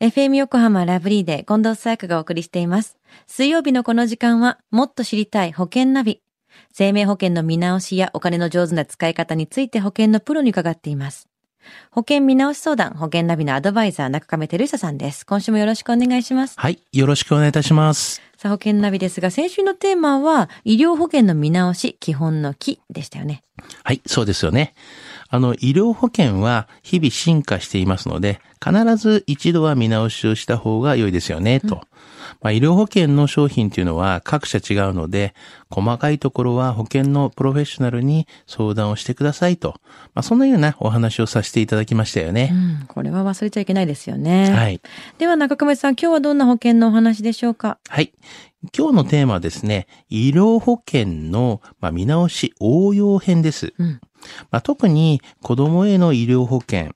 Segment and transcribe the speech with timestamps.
[0.00, 2.96] FM 横浜ラブリーで近藤沙耶香がお送りしています。
[3.26, 6.22] 水曜日のこの時間は、もっと知りたい保険ナビ。
[6.72, 11.28] 生命保険の見直しやお金の上手な使い方について保険のプロに伺っています。
[11.90, 15.26] 保険見直し相談、保険ナビのアドバイザー、中亀照久さんです。
[15.26, 16.54] 今週もよろしくお願いします。
[16.56, 16.80] はい。
[16.92, 18.22] よろしくお願いいたします。
[18.36, 23.42] さあ、保険ナビですが、先週のテーマは、医療保険の見直し、基本の木でしたよね。
[23.82, 24.00] はい。
[24.06, 24.74] そうですよね。
[25.30, 31.82] あの、医療保険は日々進化していますので、必ず一度は見直しをした方が良いですよね、と。
[32.40, 35.34] まあ、医療保険の商品というのは各社違うので、
[35.70, 39.74] 細かいところは保険のプロフェッショナルに相談をしてくださいと。
[40.14, 42.46] まあ、そんなようなお話をさせていただきましたようね。
[42.48, 44.50] ん、これは忘れちゃいけないですよね。
[44.50, 44.80] はい。
[45.18, 47.78] では、中亀さん、今日はどんな保険のお話でしょうか？
[47.88, 48.12] はい。
[48.76, 53.72] 今日のテーマはですね、医療保険の、まあ、見直し応用編です。
[53.78, 54.00] うん。
[54.50, 56.92] まあ、特に子供への医療保険、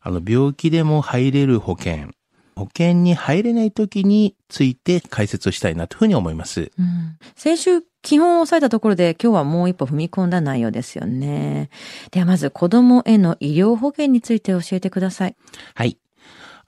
[0.00, 2.10] あの病気でも入れる保険、
[2.56, 6.72] 保険に入れない時について解説をしたいなというふうに思います。
[6.78, 11.70] うん先週、基本を押さえたところで今日はもう一歩踏み込んだ内容ですよね。
[12.10, 15.36] ではまず子供への医療保険について教えてください。
[15.74, 15.98] はい。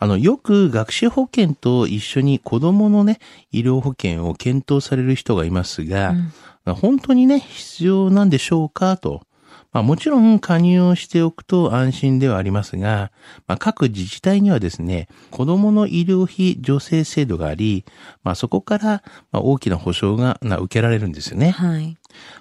[0.02, 3.18] あの、よく学習保険と一緒に子供のね、
[3.52, 6.32] 医療保険を検討される人がいますが、うん
[6.74, 9.22] 本当にね、必要なんでしょうかと。
[9.72, 13.12] まあもちろん加入をしておくと安心ではありますが、
[13.46, 17.84] まあ各自治体にはですね、子供の医療費助成制度があり、
[18.22, 21.50] まあそこからまあ大きな保障がな受けられるんですよね。
[21.50, 21.96] はい。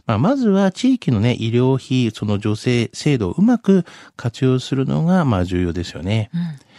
[0.06, 3.86] まあまずは地域のね、医療費、その助成制度をうまく
[4.16, 6.30] 活用するのがまあ重要ですよね。
[6.34, 6.70] うん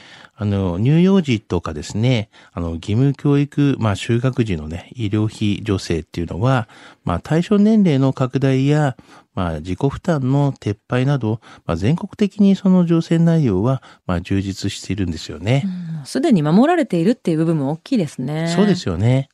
[0.41, 6.67] あの、乳幼児とかですね、あの、義務教育、まあ、就学時のね、医療費助成っていうのは、
[7.05, 8.97] まあ、対象年齢の拡大や、
[9.35, 15.63] まあ、自己負担の撤廃など、まあ、全国的にその助成内容は、まあ、充実しているんですよね。
[15.67, 18.49] うんすでに守られているっていう部分も大きいですね。
[18.57, 19.29] そうですよね。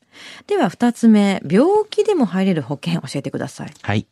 [0.47, 3.73] では二つ目、病気でも入れる保険教えてください。
[3.81, 4.07] はい。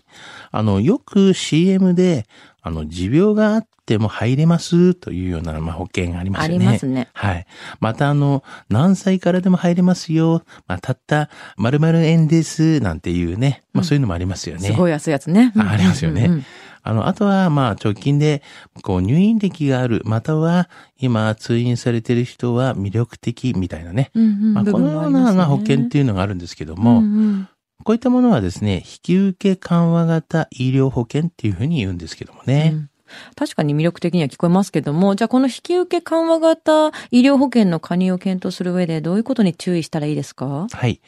[0.51, 2.25] あの、よく CM で、
[2.61, 6.65] あの、持病があっても入れますというような、まあ、保険がありますよね。
[6.65, 7.09] ありますね。
[7.13, 7.45] はい。
[7.79, 10.43] また、あの、何歳からでも入れますよ。
[10.67, 12.79] まあ、たった、〇〇円です。
[12.79, 13.63] なんていうね。
[13.73, 14.67] まあ、そういうのもありますよね。
[14.67, 15.53] すごい安いやつね。
[15.57, 16.45] あありますよねうんうん
[16.87, 18.43] あの、あとは、まあ、直近で、
[18.83, 20.69] こう、入院歴がある、または、
[20.99, 24.11] 今、通院されている人は魅力的みたいなね。
[24.13, 27.47] うんうんまあ、部このような、まあ、保険っていうのがあるんですけども、うんうん
[27.83, 32.71] こういったものはですね、引き受け緩和型医療保険っていうふうに言うんですけどもね。
[32.73, 32.89] うん
[33.35, 40.67] 確かに魅力的には聞こえますけども、じゃあこの引き受け緩和型医療保険の加入を検討する上でどういうことに注意したらいいですか？
[40.71, 41.01] はい。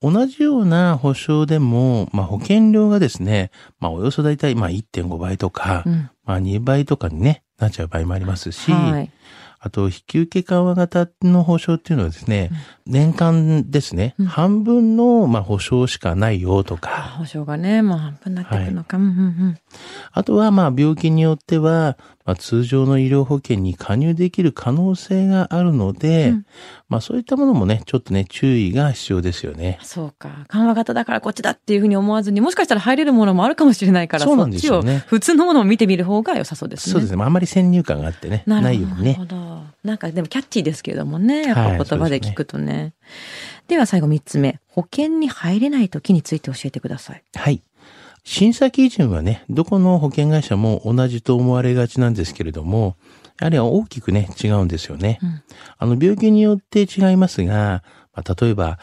[0.00, 9.10] 同じような保証でも、まあ、保険料がですね、まあ、およそだいたい、まあ、1.5倍とか、うんまあ、2倍とかにね、なっちゃう場合もありますし、はい。
[9.64, 12.50] あと、引き受け緩和型の保証っていうのはですね、
[12.84, 18.96] 年間ですね、うん半分の、まあ、保証しかないよとか、保証がね、もう半分になってくるのか。
[18.96, 19.58] うんうんうん
[20.14, 26.46] あとは、まあ、病気によっては、まあ、通常の医療保険に加入できる可能性があるので、うん
[26.88, 29.78] まあ、そういったものもね、ちょっとね、注意が必要ですよね。
[29.82, 30.44] そうか。
[30.48, 36.92] 緩和型だからこっちだっていうふうに思わずに、もしかしたら入れるものもあるかもしれないから、そうなんですよね普通のものを見てみる方が良さそうですね。
[36.92, 37.16] そうですね。
[37.16, 39.24] まあ、あんまり先入観があってね、なるないようにねほ。
[39.24, 39.36] ど。
[39.84, 41.42] なんかでもキャッチーですけれどもね。
[41.42, 42.94] やっはいぱ言葉で聞くとね。
[43.68, 44.60] では最後三つ目。
[44.68, 47.22] 保険に入れない時について教えてください。
[47.34, 47.62] はい。
[48.24, 52.96] 審査基準はね、どこの保険会社も同じと思われがちなんですけれども、
[53.40, 55.18] やはり大きくね、違うんですよね。
[55.22, 55.42] うん
[55.78, 57.82] あの、病気によって違いますが、
[58.14, 58.78] まあ、例えば、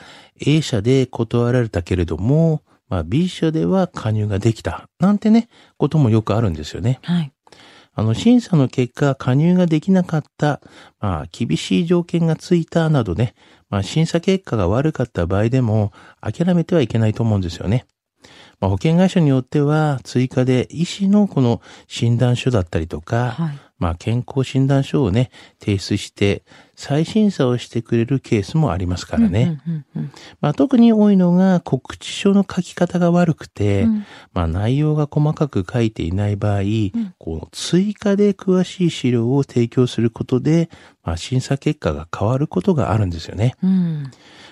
[0.46, 4.90] A 社で断られたけれども、まあ、B 社では加入ができた。
[5.00, 7.00] なんてね、こともよくあるんですよね。
[7.04, 7.32] はい。
[8.00, 10.62] あの、審査の結果、加入ができなかった、
[11.02, 13.36] まあ、厳しい条件がついたなどね、
[13.70, 17.86] まあ、審査結果が悪かった場合でも、諦めてはいけないと思うんですよね。
[18.62, 23.60] まあ、保険会社によっては、追加で医師のこの診断書だったりとか、はい。
[23.80, 26.44] まあ、健康診断書をね、提出して、
[26.76, 29.60] 再審査をしてくれるケースもありますからね。
[29.68, 36.62] うんうんうんまあ、特に多いのが告知書の書き方が悪くて、うんまあ、内容が細かく書いていない場合、
[37.18, 40.70] こう追加で詳しい資料を提供することで、
[41.04, 43.56] まあ、審査結果が変わることがあるんですよね。
[43.64, 44.12] うん。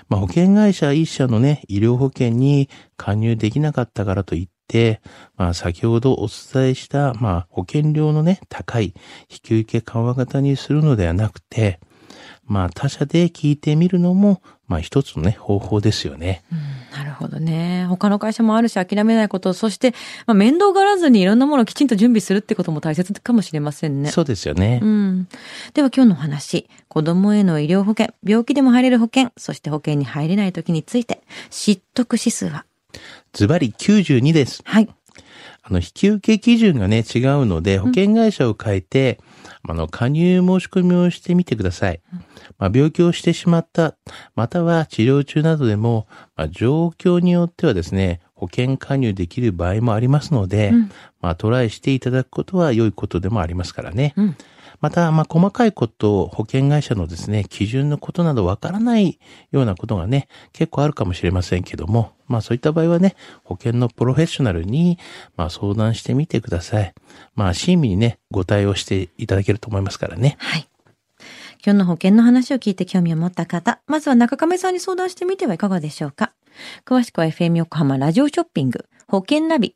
[0.09, 4.56] まあ、保険会社一社のね、医療保険に加入できなかったからといって、
[5.37, 8.93] まあ、先ほどお伝えした、まあ、保険料のね、高い
[9.29, 11.79] 引き受け緩和型にするのではなくて、
[12.47, 16.43] まあ他社で聞いてみるのも、まあ一つのね、方法ですよね。
[16.51, 17.85] うん、なるほどね。
[17.87, 19.93] 他の会社もあるし諦めないこと、そして、
[20.25, 24.11] まあ、面倒がらずにいろんなものをきちんと準備するってことも大切かもしれませんね。
[24.11, 24.79] そうですよね。
[24.81, 25.27] うん。
[25.73, 32.65] では今日のお話、子供への医療保険、病気でも入れる保険、そして保険に入れない時について、知得指数は
[33.33, 34.61] ズバリ92です。
[34.65, 34.89] はい。
[35.63, 39.19] あの、引き受け基準がね、違うので、保険会社を変えて、
[39.67, 42.01] あの、加入申し込みをしてみてください。
[42.57, 43.95] まあ、病気をしてしまった、
[44.35, 46.07] または治療中などでも、
[46.37, 50.91] まあ、状況によってはですね、保険加入できる場合もありますので、うん
[51.21, 54.13] まあ、トライしていただくことは良いことでもありますからね。
[54.15, 54.37] うん。
[54.79, 59.19] また、まあ、細かいこと、保険会社のですね、基準のことなどわからない
[59.51, 64.99] ようなことがね、結構あるかもしれませんけども、まあ、そういった場合はね、保険のプロフェッショナルに、
[65.35, 66.93] まあ、相談してみてください。
[67.35, 70.37] まあ、親身にね、ご対応していただけると思いますからね。
[70.39, 70.67] はい。
[71.65, 76.33] 今日の保険の話を聞いて興味を持った方、まずは中亀さんに相談してみてはいかがでしょうか。
[76.85, 79.75] 詳しくは FM 横浜ラジオショッピング、保険ナビ、